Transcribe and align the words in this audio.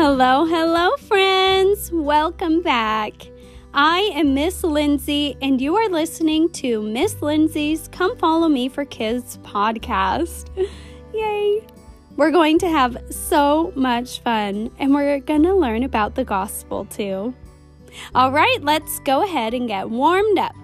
Hello, 0.00 0.44
hello, 0.44 0.96
friends. 0.96 1.90
Welcome 1.90 2.62
back. 2.62 3.14
I 3.74 4.12
am 4.14 4.32
Miss 4.32 4.62
Lindsay, 4.62 5.36
and 5.42 5.60
you 5.60 5.74
are 5.74 5.88
listening 5.88 6.50
to 6.50 6.80
Miss 6.80 7.20
Lindsay's 7.20 7.88
Come 7.88 8.16
Follow 8.16 8.48
Me 8.48 8.68
for 8.68 8.84
Kids 8.84 9.38
podcast. 9.38 10.50
Yay! 11.12 11.66
We're 12.16 12.30
going 12.30 12.60
to 12.60 12.68
have 12.68 12.96
so 13.10 13.72
much 13.74 14.20
fun, 14.20 14.70
and 14.78 14.94
we're 14.94 15.18
going 15.18 15.42
to 15.42 15.54
learn 15.56 15.82
about 15.82 16.14
the 16.14 16.24
gospel 16.24 16.84
too. 16.84 17.34
All 18.14 18.30
right, 18.30 18.58
let's 18.62 19.00
go 19.00 19.24
ahead 19.24 19.52
and 19.52 19.66
get 19.66 19.90
warmed 19.90 20.38
up. 20.38 20.54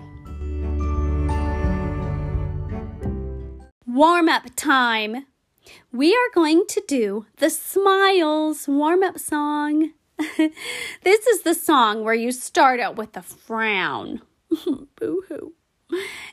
Warm 3.85 4.29
up 4.29 4.45
time. 4.55 5.27
We 5.93 6.15
are 6.15 6.35
going 6.35 6.65
to 6.69 6.83
do 6.87 7.27
the 7.37 7.51
Smiles 7.51 8.67
warm 8.69 9.03
up 9.03 9.19
song. 9.19 9.93
this 10.19 11.27
is 11.27 11.43
the 11.43 11.55
song 11.55 12.05
where 12.05 12.15
you 12.15 12.33
start 12.33 12.81
out 12.81 12.97
with 12.97 13.17
a 13.17 13.23
frown. 13.23 14.23
Boo 14.97 15.25
hoo. 15.29 15.53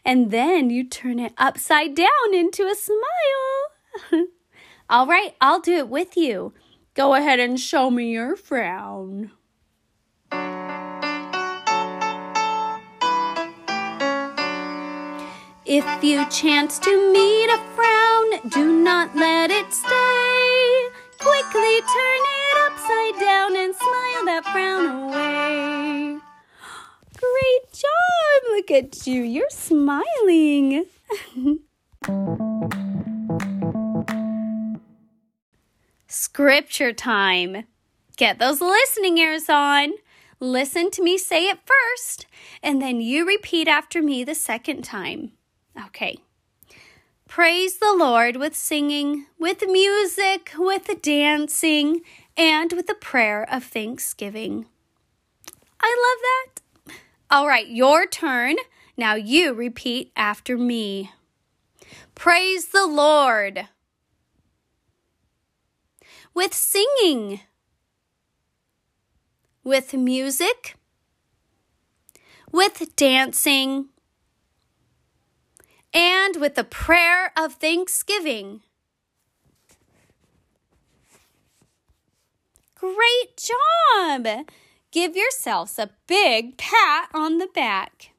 And 0.06 0.32
then 0.32 0.70
you 0.70 0.88
turn 0.88 1.20
it 1.20 1.34
upside 1.38 1.96
down 1.96 2.34
into 2.34 2.64
a 2.64 2.76
smile. 2.76 4.26
All 4.90 5.08
right, 5.08 5.36
I'll 5.40 5.62
do 5.62 5.78
it 5.78 5.90
with 5.90 6.18
you. 6.18 6.54
Go 6.94 7.14
ahead 7.14 7.40
and 7.40 7.60
show 7.60 7.90
me 7.90 8.12
your 8.12 8.36
frown. 8.36 9.32
If 15.74 16.04
you 16.04 16.30
chance 16.30 16.80
to 16.80 17.14
meet 17.14 17.46
a 17.46 17.58
frown, 17.76 18.50
do 18.50 18.74
not 18.84 19.16
let 19.16 19.50
it 19.52 19.72
stay. 19.72 20.90
Quickly 21.18 21.80
turn 21.80 22.22
it 22.42 22.58
upside 22.66 23.18
down 23.18 23.56
and 23.56 23.74
smile 23.74 24.26
that 24.26 24.44
frown 24.52 24.86
away. 24.86 26.18
Great 27.18 27.72
job! 27.72 28.44
Look 28.50 28.70
at 28.70 29.08
you, 29.08 29.24
you're 29.24 29.50
smiling. 29.50 30.88
Scripture 36.08 36.92
time. 36.92 37.64
Get 38.18 38.40
those 38.40 38.60
listening 38.60 39.18
ears 39.20 39.48
on. 39.48 39.94
Listen 40.42 40.92
to 40.92 41.02
me 41.02 41.18
say 41.18 41.48
it 41.48 41.60
first, 41.66 42.26
and 42.62 42.82
then 42.82 43.00
you 43.00 43.26
repeat 43.26 43.70
after 43.70 44.02
me 44.02 44.26
the 44.26 44.36
second 44.36 44.84
time. 44.84 45.32
Okay. 45.86 46.18
Praise 47.28 47.78
the 47.78 47.94
Lord 47.94 48.36
with 48.36 48.56
singing, 48.56 49.26
with 49.40 49.66
music, 49.66 50.52
with 50.58 51.02
dancing, 51.02 52.02
and 52.36 52.74
with 52.74 52.90
a 52.90 52.96
prayer 52.96 53.48
of 53.50 53.64
thanksgiving. 53.64 54.66
I 55.80 55.96
love 56.88 56.94
that. 56.94 56.94
All 57.30 57.48
right, 57.48 57.68
your 57.68 58.06
turn. 58.06 58.58
Now 58.98 59.16
you 59.16 59.54
repeat 59.54 60.12
after 60.18 60.58
me. 60.58 61.12
Praise 62.16 62.68
the 62.68 62.86
Lord. 62.86 63.70
With 66.34 66.54
singing, 66.54 67.40
with 69.64 69.94
music, 69.94 70.76
with 72.52 72.96
dancing, 72.96 73.88
with 76.38 76.58
a 76.58 76.64
prayer 76.64 77.32
of 77.38 77.54
thanksgiving. 77.54 78.62
Great 82.76 83.38
job! 83.38 84.48
Give 84.92 85.16
yourselves 85.16 85.78
a 85.78 85.92
big 86.08 86.58
pat 86.58 87.10
on 87.14 87.38
the 87.38 87.48
back. 87.48 88.12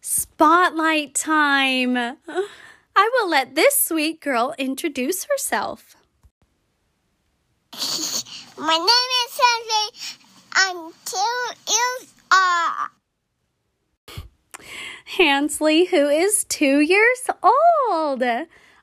Spotlight 0.00 1.14
time! 1.14 1.96
I 1.96 3.10
will 3.12 3.28
let 3.28 3.54
this 3.54 3.78
sweet 3.78 4.20
girl 4.20 4.54
introduce 4.58 5.24
herself. 5.24 5.96
My 8.58 8.76
name 8.76 9.10
is 9.26 9.40
Henry. 9.42 9.88
I'm 10.54 10.92
two 11.04 11.72
years 11.72 12.14
old. 12.32 13.03
Hansley, 15.04 15.86
who 15.86 16.08
is 16.08 16.44
two 16.44 16.80
years 16.80 17.30
old. 17.42 18.22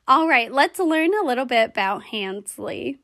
All 0.08 0.28
right, 0.28 0.52
let's 0.52 0.78
learn 0.78 1.12
a 1.14 1.26
little 1.26 1.44
bit 1.44 1.70
about 1.70 2.04
Hansley. 2.04 2.98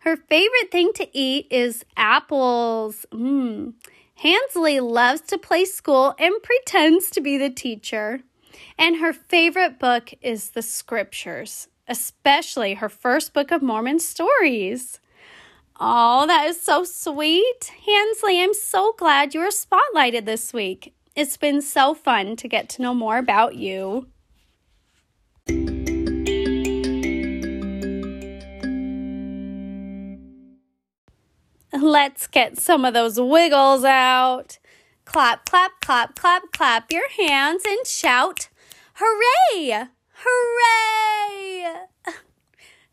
Her 0.00 0.16
favorite 0.16 0.70
thing 0.70 0.92
to 0.94 1.08
eat 1.16 1.46
is 1.50 1.84
apples. 1.96 3.06
Mmm. 3.12 3.74
Hansley 4.16 4.80
loves 4.80 5.22
to 5.22 5.38
play 5.38 5.64
school 5.64 6.14
and 6.18 6.34
pretends 6.42 7.10
to 7.10 7.20
be 7.20 7.38
the 7.38 7.50
teacher. 7.50 8.20
And 8.78 8.96
her 8.96 9.12
favorite 9.12 9.78
book 9.78 10.12
is 10.20 10.50
the 10.50 10.62
scriptures, 10.62 11.68
especially 11.88 12.74
her 12.74 12.88
first 12.88 13.32
book 13.32 13.50
of 13.50 13.62
Mormon 13.62 13.98
stories. 13.98 15.00
Oh, 15.80 16.26
that 16.26 16.46
is 16.46 16.60
so 16.60 16.84
sweet. 16.84 17.72
Hansley, 17.86 18.40
I'm 18.42 18.54
so 18.54 18.94
glad 18.96 19.34
you 19.34 19.40
were 19.40 19.46
spotlighted 19.46 20.24
this 20.26 20.52
week. 20.52 20.94
It's 21.14 21.36
been 21.36 21.60
so 21.60 21.92
fun 21.92 22.36
to 22.36 22.48
get 22.48 22.70
to 22.70 22.82
know 22.82 22.94
more 22.94 23.18
about 23.18 23.54
you. 23.54 24.06
Let's 31.72 32.26
get 32.26 32.58
some 32.58 32.86
of 32.86 32.94
those 32.94 33.20
wiggles 33.20 33.84
out. 33.84 34.58
Clap, 35.04 35.44
clap, 35.44 35.72
clap, 35.82 36.14
clap, 36.14 36.50
clap 36.52 36.90
your 36.90 37.10
hands 37.10 37.64
and 37.66 37.86
shout, 37.86 38.48
Hooray! 38.94 39.88
Hooray! 40.24 41.74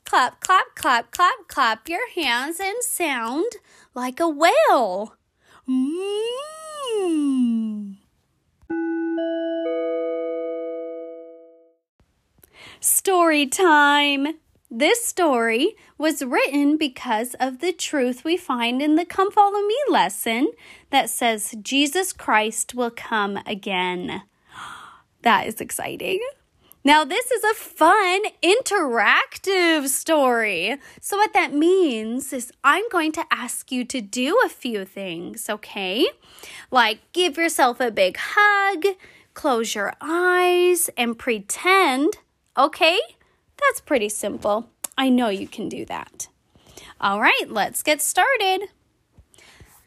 Clap, 0.06 0.42
clap, 0.42 0.74
clap, 0.74 1.12
clap, 1.12 1.48
clap 1.48 1.88
your 1.88 2.10
hands 2.16 2.60
and 2.60 2.82
sound 2.82 3.52
like 3.94 4.20
a 4.20 4.28
whale. 4.28 5.16
Mmm. 5.70 6.40
Story 12.82 13.46
time! 13.46 14.36
This 14.72 15.04
story 15.04 15.76
was 15.98 16.24
written 16.24 16.78
because 16.78 17.36
of 17.40 17.60
the 17.60 17.74
truth 17.74 18.24
we 18.24 18.38
find 18.38 18.82
in 18.82 18.96
the 18.96 19.06
Come 19.06 19.32
Follow 19.32 19.60
Me 19.66 19.76
lesson 19.90 20.52
that 20.92 21.10
says 21.10 21.56
Jesus 21.62 22.14
Christ 22.14 22.76
will 22.76 22.92
come 22.92 23.40
again. 23.46 24.24
That 25.22 25.48
is 25.48 25.60
exciting. 25.60 26.22
Now, 26.90 27.06
this 27.06 27.30
is 27.30 27.44
a 27.44 27.54
fun, 27.54 28.22
interactive 28.42 29.90
story. 29.90 30.76
So, 31.00 31.18
what 31.18 31.34
that 31.34 31.54
means 31.54 32.34
is 32.34 32.52
I'm 32.64 32.90
going 32.90 33.12
to 33.12 33.26
ask 33.30 33.72
you 33.72 33.86
to 33.86 34.02
do 34.02 34.36
a 34.44 34.50
few 34.50 34.86
things, 34.86 35.52
okay? 35.52 36.08
Like 36.72 36.98
give 37.14 37.38
yourself 37.38 37.80
a 37.80 37.92
big 37.92 38.18
hug, 38.20 38.96
close 39.36 39.76
your 39.76 39.94
eyes, 40.02 40.90
and 40.98 41.16
pretend, 41.16 42.16
okay? 42.58 42.98
That's 43.60 43.82
pretty 43.82 44.10
simple. 44.10 44.72
I 44.98 45.10
know 45.10 45.30
you 45.30 45.48
can 45.48 45.70
do 45.70 45.86
that. 45.86 46.28
All 47.00 47.22
right, 47.22 47.46
let's 47.50 47.84
get 47.84 48.02
started. 48.02 48.62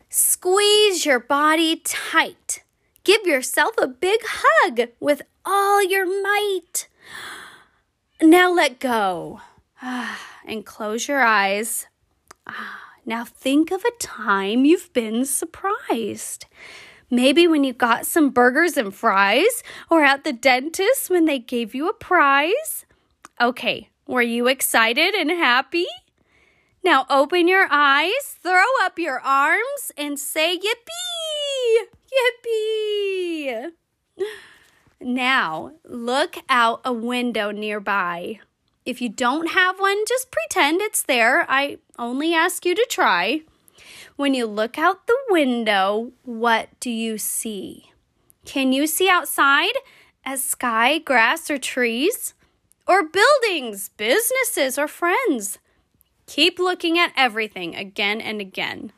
Squeeze 0.08 1.04
your 1.04 1.18
body 1.18 1.82
tight. 1.84 2.62
Give 3.02 3.26
yourself 3.26 3.74
a 3.76 3.88
big 3.88 4.20
hug 4.24 4.82
with 5.00 5.22
all 5.44 5.82
your 5.82 6.06
might. 6.22 6.86
Now 8.20 8.52
let 8.52 8.78
go 8.78 9.40
and 10.46 10.64
close 10.64 11.08
your 11.08 11.22
eyes. 11.22 11.86
Now 13.04 13.24
think 13.24 13.72
of 13.72 13.84
a 13.84 13.98
time 13.98 14.64
you've 14.64 14.92
been 14.92 15.24
surprised. 15.24 16.46
Maybe 17.10 17.48
when 17.48 17.64
you 17.64 17.72
got 17.72 18.06
some 18.06 18.30
burgers 18.30 18.76
and 18.76 18.94
fries, 18.94 19.64
or 19.90 20.04
at 20.04 20.22
the 20.22 20.32
dentist 20.32 21.10
when 21.10 21.24
they 21.24 21.40
gave 21.40 21.74
you 21.74 21.88
a 21.88 21.92
prize. 21.92 22.86
Okay, 23.40 23.90
were 24.06 24.22
you 24.22 24.46
excited 24.46 25.14
and 25.14 25.30
happy? 25.30 25.86
Now 26.84 27.06
open 27.10 27.48
your 27.48 27.66
eyes, 27.70 28.36
throw 28.40 28.62
up 28.82 29.00
your 29.00 29.18
arms, 29.18 29.90
and 29.96 30.16
say 30.18 30.56
yippee! 30.56 31.86
Yippee! 32.46 33.72
Now 35.02 35.72
look 35.84 36.36
out 36.48 36.80
a 36.84 36.92
window 36.92 37.50
nearby. 37.50 38.40
If 38.84 39.00
you 39.00 39.08
don't 39.08 39.50
have 39.50 39.78
one, 39.78 40.04
just 40.06 40.30
pretend 40.30 40.80
it's 40.80 41.02
there. 41.02 41.46
I 41.48 41.78
only 41.98 42.34
ask 42.34 42.64
you 42.64 42.74
to 42.74 42.86
try. 42.88 43.42
When 44.16 44.34
you 44.34 44.46
look 44.46 44.78
out 44.78 45.06
the 45.06 45.18
window, 45.30 46.12
what 46.24 46.68
do 46.80 46.90
you 46.90 47.18
see? 47.18 47.92
Can 48.44 48.72
you 48.72 48.86
see 48.86 49.08
outside 49.08 49.74
as 50.24 50.44
sky, 50.44 50.98
grass, 50.98 51.50
or 51.50 51.58
trees? 51.58 52.34
Or 52.86 53.02
buildings, 53.04 53.90
businesses, 53.96 54.78
or 54.78 54.88
friends? 54.88 55.58
Keep 56.26 56.58
looking 56.58 56.98
at 56.98 57.12
everything 57.16 57.76
again 57.76 58.20
and 58.20 58.40
again. 58.40 58.92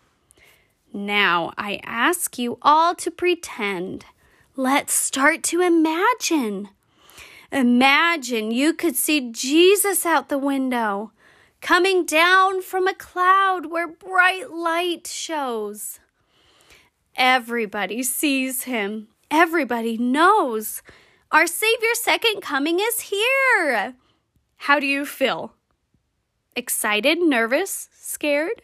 Now 0.92 1.52
I 1.58 1.80
ask 1.84 2.38
you 2.38 2.58
all 2.62 2.94
to 2.94 3.10
pretend. 3.10 4.06
Let's 4.56 4.92
start 4.92 5.42
to 5.44 5.60
imagine. 5.60 6.68
Imagine 7.50 8.52
you 8.52 8.72
could 8.72 8.94
see 8.94 9.32
Jesus 9.32 10.06
out 10.06 10.28
the 10.28 10.38
window, 10.38 11.10
coming 11.60 12.06
down 12.06 12.62
from 12.62 12.86
a 12.86 12.94
cloud 12.94 13.66
where 13.66 13.88
bright 13.88 14.52
light 14.52 15.08
shows. 15.08 15.98
Everybody 17.16 18.04
sees 18.04 18.62
him. 18.62 19.08
Everybody 19.28 19.98
knows. 19.98 20.82
Our 21.32 21.48
Savior's 21.48 22.00
second 22.00 22.40
coming 22.40 22.78
is 22.78 23.10
here. 23.12 23.94
How 24.58 24.78
do 24.78 24.86
you 24.86 25.04
feel? 25.04 25.54
Excited, 26.54 27.18
nervous, 27.20 27.88
scared? 27.92 28.62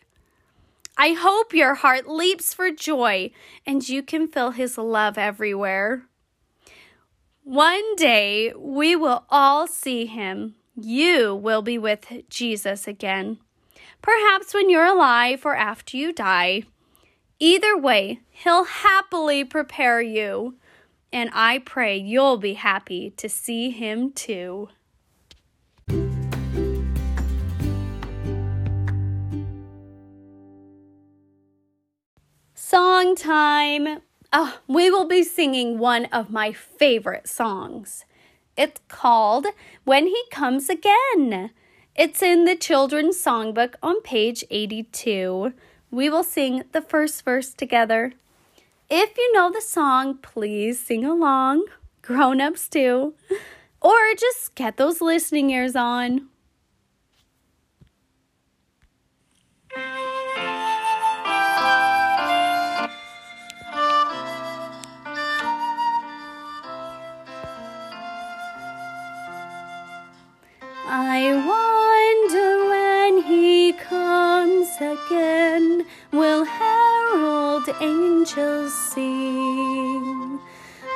I 1.02 1.14
hope 1.14 1.54
your 1.54 1.76
heart 1.76 2.10
leaps 2.10 2.52
for 2.52 2.70
joy 2.70 3.30
and 3.64 3.88
you 3.88 4.02
can 4.02 4.28
feel 4.28 4.50
His 4.50 4.76
love 4.76 5.16
everywhere. 5.16 6.02
One 7.42 7.96
day 7.96 8.52
we 8.54 8.94
will 8.94 9.24
all 9.30 9.66
see 9.66 10.04
Him. 10.04 10.56
You 10.76 11.34
will 11.34 11.62
be 11.62 11.78
with 11.78 12.04
Jesus 12.28 12.86
again. 12.86 13.38
Perhaps 14.02 14.52
when 14.52 14.68
you're 14.68 14.84
alive 14.84 15.46
or 15.46 15.56
after 15.56 15.96
you 15.96 16.12
die. 16.12 16.64
Either 17.38 17.78
way, 17.78 18.20
He'll 18.28 18.64
happily 18.64 19.42
prepare 19.42 20.02
you. 20.02 20.56
And 21.10 21.30
I 21.32 21.60
pray 21.60 21.96
you'll 21.96 22.36
be 22.36 22.52
happy 22.52 23.14
to 23.16 23.26
see 23.26 23.70
Him 23.70 24.12
too. 24.12 24.68
Song 32.62 33.16
time. 33.16 34.02
Oh, 34.34 34.58
we 34.68 34.90
will 34.90 35.08
be 35.08 35.22
singing 35.22 35.78
one 35.78 36.04
of 36.12 36.28
my 36.28 36.52
favorite 36.52 37.26
songs. 37.26 38.04
It's 38.54 38.82
called 38.86 39.46
When 39.84 40.06
He 40.06 40.22
Comes 40.30 40.68
Again. 40.68 41.52
It's 41.96 42.22
in 42.22 42.44
the 42.44 42.54
children's 42.54 43.16
songbook 43.16 43.76
on 43.82 44.02
page 44.02 44.44
82. 44.50 45.54
We 45.90 46.10
will 46.10 46.22
sing 46.22 46.64
the 46.72 46.82
first 46.82 47.24
verse 47.24 47.54
together. 47.54 48.12
If 48.90 49.16
you 49.16 49.32
know 49.32 49.50
the 49.50 49.62
song, 49.62 50.18
please 50.18 50.78
sing 50.78 51.04
along. 51.04 51.64
Grown 52.02 52.42
ups 52.42 52.68
too. 52.68 53.14
Or 53.80 53.96
just 54.18 54.54
get 54.54 54.76
those 54.76 55.00
listening 55.00 55.48
ears 55.48 55.74
on. 55.74 56.28
I 70.92 71.22
wonder 71.46 72.68
when 72.68 73.22
he 73.22 73.72
comes 73.74 74.68
again, 74.80 75.86
will 76.10 76.44
herald 76.44 77.68
angels 77.80 78.74
sing? 78.92 80.40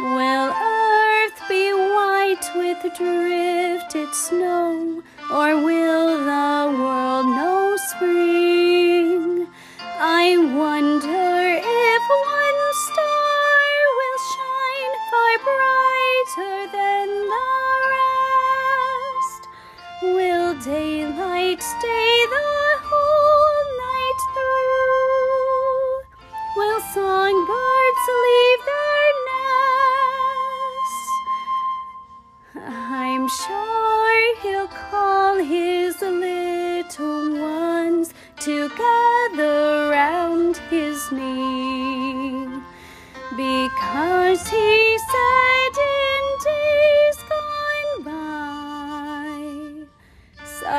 Will 0.01 0.51
earth 0.51 1.41
be 1.49 1.73
white 1.73 2.45
with 2.57 2.83
drifted 2.99 4.13
snow, 4.13 5.01
or 5.31 5.63
will 5.63 6.19
the 6.25 6.77
world 6.77 7.27
know 7.27 7.77
spring? 7.77 8.34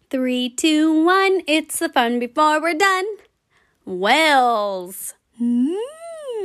Three, 0.09 0.49
two, 0.49 1.05
one, 1.05 1.43
it's 1.47 1.79
the 1.79 1.91
fun 1.91 2.19
before 2.19 2.63
we're 2.63 2.73
done. 2.75 3.05
Wells. 3.85 5.13
Mm. 5.39 5.81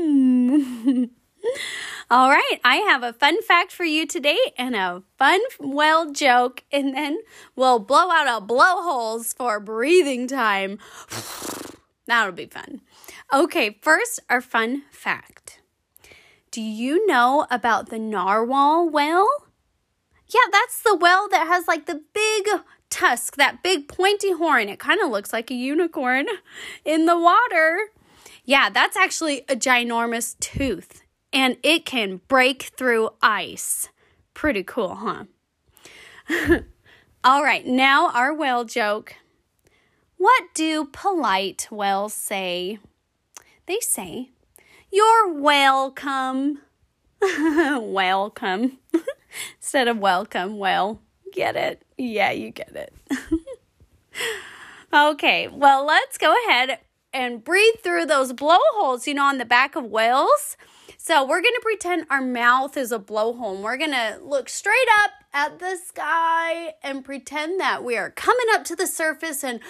All 2.11 2.31
right, 2.31 2.57
I 2.65 2.77
have 2.77 3.03
a 3.03 3.13
fun 3.13 3.39
fact 3.43 3.71
for 3.71 3.83
you 3.83 4.07
today 4.07 4.39
and 4.57 4.75
a 4.75 5.03
fun 5.19 5.41
well 5.59 6.11
joke, 6.11 6.63
and 6.71 6.95
then 6.95 7.19
we'll 7.55 7.77
blow 7.77 8.09
out 8.09 8.27
our 8.27 8.41
blowholes 8.41 9.31
for 9.31 9.59
breathing 9.59 10.27
time. 10.27 10.79
That'll 12.07 12.33
be 12.33 12.47
fun. 12.47 12.81
Okay, 13.31 13.77
first, 13.83 14.19
our 14.27 14.41
fun 14.41 14.85
fact. 14.89 15.61
Do 16.49 16.61
you 16.61 17.05
know 17.05 17.45
about 17.51 17.91
the 17.91 17.99
narwhal 17.99 18.89
whale? 18.89 19.29
Yeah, 20.29 20.49
that's 20.51 20.81
the 20.81 20.95
whale 20.95 21.29
that 21.29 21.45
has 21.45 21.67
like 21.67 21.85
the 21.85 22.01
big 22.15 22.47
tusk, 22.89 23.35
that 23.35 23.61
big 23.61 23.87
pointy 23.87 24.31
horn. 24.31 24.67
It 24.67 24.79
kind 24.79 24.99
of 24.99 25.11
looks 25.11 25.31
like 25.31 25.51
a 25.51 25.55
unicorn 25.55 26.25
in 26.83 27.05
the 27.05 27.19
water. 27.19 27.77
Yeah, 28.45 28.71
that's 28.71 28.97
actually 28.97 29.41
a 29.41 29.55
ginormous 29.55 30.39
tooth 30.39 31.03
and 31.31 31.57
it 31.63 31.85
can 31.85 32.21
break 32.27 32.63
through 32.75 33.09
ice. 33.21 33.89
Pretty 34.33 34.63
cool, 34.63 34.95
huh? 34.95 35.25
All 37.23 37.43
right, 37.43 37.65
now 37.65 38.09
our 38.11 38.33
whale 38.33 38.63
joke. 38.63 39.15
What 40.17 40.43
do 40.53 40.85
polite 40.85 41.67
whales 41.71 42.13
say? 42.13 42.79
They 43.65 43.79
say, 43.79 44.29
You're 44.91 45.33
welcome. 45.33 46.59
welcome. 47.21 48.77
Instead 49.57 49.87
of 49.87 49.97
welcome, 49.97 50.57
well, 50.57 51.01
get 51.33 51.55
it? 51.55 51.83
Yeah, 51.97 52.31
you 52.31 52.51
get 52.51 52.75
it. 52.75 52.93
okay, 54.93 55.47
well, 55.47 55.85
let's 55.85 56.17
go 56.17 56.33
ahead 56.47 56.79
and 57.13 57.43
breathe 57.43 57.75
through 57.83 58.05
those 58.05 58.33
blowholes, 58.33 59.07
you 59.07 59.13
know, 59.13 59.25
on 59.25 59.37
the 59.37 59.45
back 59.45 59.75
of 59.75 59.85
whales. 59.85 60.57
So 61.01 61.23
we're 61.23 61.41
going 61.41 61.55
to 61.55 61.61
pretend 61.61 62.07
our 62.09 62.21
mouth 62.21 62.75
is 62.75 62.91
a 62.91 62.99
blowhole. 62.99 63.61
We're 63.61 63.77
going 63.77 63.91
to 63.91 64.19
look 64.21 64.49
straight 64.49 64.75
up 65.01 65.11
at 65.33 65.57
the 65.59 65.77
sky 65.77 66.73
and 66.83 67.05
pretend 67.05 67.57
that 67.61 67.85
we 67.85 67.95
are 67.95 68.09
coming 68.09 68.47
up 68.51 68.65
to 68.65 68.75
the 68.75 68.85
surface 68.85 69.41
and 69.41 69.61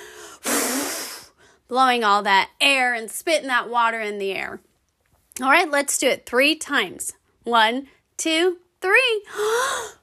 blowing 1.67 2.03
all 2.03 2.23
that 2.23 2.49
air 2.59 2.95
and 2.95 3.11
spitting 3.11 3.47
that 3.47 3.69
water 3.69 4.01
in 4.01 4.17
the 4.17 4.31
air. 4.31 4.59
All 5.39 5.51
right, 5.51 5.69
let's 5.69 5.99
do 5.99 6.07
it 6.07 6.25
three 6.25 6.55
times. 6.55 7.13
One, 7.43 7.87
two, 8.17 8.57
three. 8.81 9.23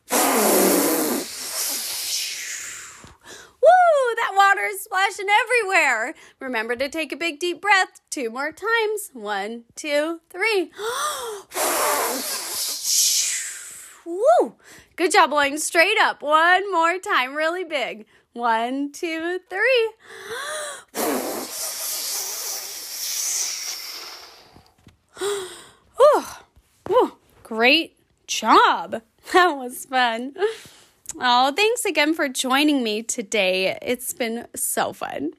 Woo! 3.66 4.14
That 4.16 4.32
water 4.36 4.62
is 4.66 4.82
splashing 4.82 5.26
everywhere. 5.28 6.14
Remember 6.40 6.76
to 6.76 6.88
take 6.88 7.12
a 7.12 7.16
big 7.16 7.40
deep 7.40 7.60
breath 7.60 8.00
two 8.10 8.30
more 8.30 8.52
times. 8.52 9.10
One, 9.12 9.64
two, 9.74 10.20
three. 10.30 10.70
Good 14.96 15.12
job 15.12 15.30
blowing 15.30 15.58
straight 15.58 15.98
up. 16.00 16.22
One 16.22 16.72
more 16.72 16.98
time, 16.98 17.34
really 17.34 17.64
big. 17.64 18.06
One, 18.32 18.92
two, 18.92 19.40
three. 19.50 19.90
Woo! 25.20 26.22
Woo! 26.88 27.12
Great 27.42 27.96
job. 28.26 29.02
That 29.32 29.56
was 29.56 29.86
fun. 29.86 30.34
Oh, 31.20 31.50
thanks 31.50 31.84
again 31.84 32.14
for 32.14 32.28
joining 32.28 32.84
me 32.84 33.02
today. 33.02 33.76
It's 33.82 34.12
been 34.12 34.46
so 34.54 34.92
fun. 34.92 35.32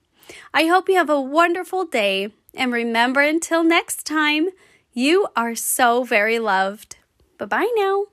I 0.53 0.65
hope 0.65 0.89
you 0.89 0.95
have 0.95 1.09
a 1.09 1.21
wonderful 1.21 1.85
day. 1.85 2.33
And 2.53 2.73
remember, 2.73 3.21
until 3.21 3.63
next 3.63 4.05
time, 4.05 4.49
you 4.91 5.27
are 5.37 5.55
so 5.55 6.03
very 6.03 6.37
loved. 6.37 6.97
Bye 7.37 7.45
bye 7.45 7.71
now. 7.77 8.07